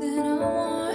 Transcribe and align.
that 0.00 0.18
I 0.18 0.34
want. 0.34 0.85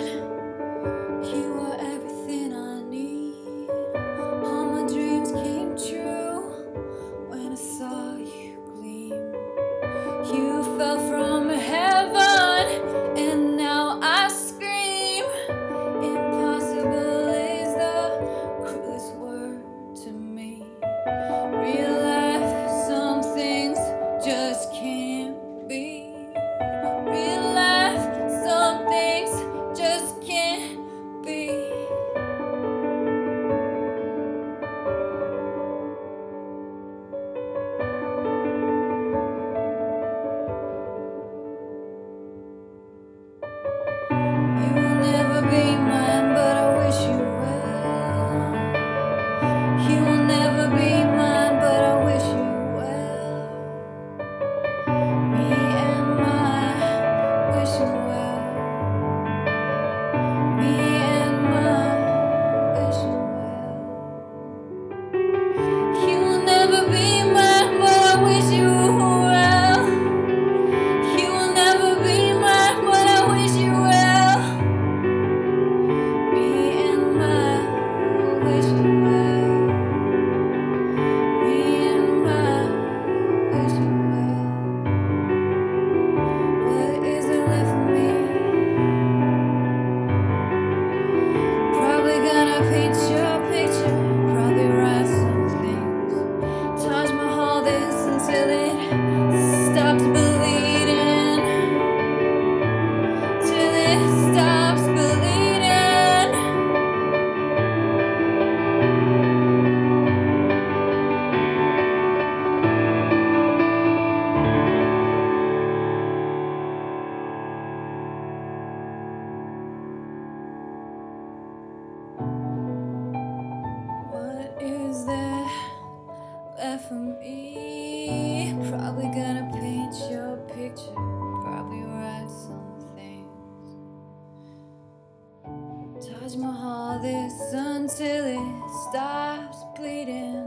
bleeding 139.81 140.45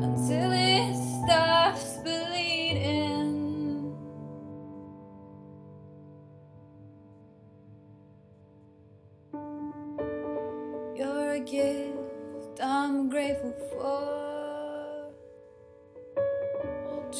until 0.00 0.50
it 0.52 0.94
stops 0.96 1.98
bleeding. 1.98 3.94
You're 10.96 11.32
a 11.32 11.40
gift 11.40 12.60
I'm 12.62 13.10
grateful 13.10 13.52
for. 13.70 15.12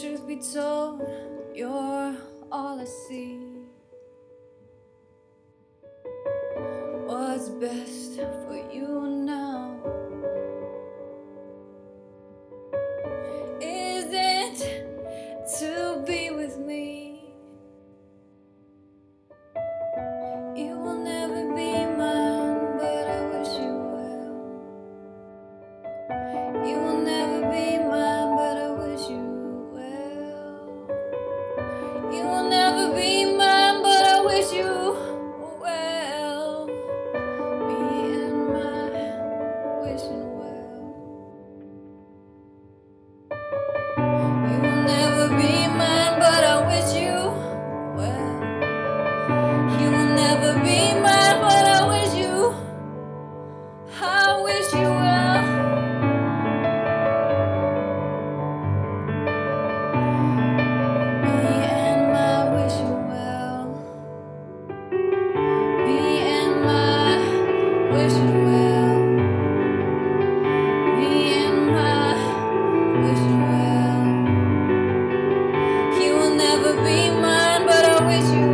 Truth 0.00 0.26
be 0.26 0.36
told, 0.36 1.02
you're 1.54 2.16
all 2.50 2.80
I 2.80 2.84
see. 2.84 3.40
What's 7.06 7.50
best 7.50 8.16
for 8.16 8.56
you 8.72 9.06
now? 9.26 9.43
never 76.64 76.82
be 76.82 77.10
mine, 77.10 77.66
but 77.66 77.84
I 77.84 78.06
wish 78.06 78.30
you. 78.32 78.53